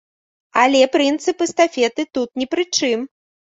[0.61, 3.09] Але прынцып эстафеты тут ні пры чым.